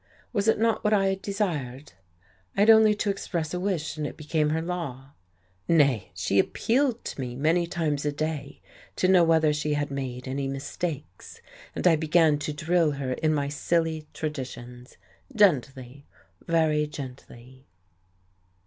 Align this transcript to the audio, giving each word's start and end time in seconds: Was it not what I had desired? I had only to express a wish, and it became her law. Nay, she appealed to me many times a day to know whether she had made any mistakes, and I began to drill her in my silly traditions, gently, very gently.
Was 0.33 0.47
it 0.47 0.57
not 0.57 0.83
what 0.83 0.93
I 0.93 1.09
had 1.09 1.21
desired? 1.21 1.93
I 2.57 2.61
had 2.61 2.71
only 2.71 2.95
to 2.95 3.11
express 3.11 3.53
a 3.53 3.59
wish, 3.59 3.97
and 3.97 4.07
it 4.07 4.17
became 4.17 4.49
her 4.49 4.59
law. 4.63 5.11
Nay, 5.67 6.09
she 6.15 6.39
appealed 6.39 7.05
to 7.05 7.21
me 7.21 7.35
many 7.35 7.67
times 7.67 8.03
a 8.03 8.11
day 8.11 8.61
to 8.95 9.07
know 9.07 9.23
whether 9.23 9.53
she 9.53 9.75
had 9.75 9.91
made 9.91 10.27
any 10.27 10.47
mistakes, 10.47 11.39
and 11.75 11.85
I 11.85 11.97
began 11.97 12.39
to 12.39 12.51
drill 12.51 12.93
her 12.93 13.13
in 13.13 13.31
my 13.31 13.47
silly 13.47 14.07
traditions, 14.11 14.97
gently, 15.35 16.07
very 16.47 16.87
gently. 16.87 17.67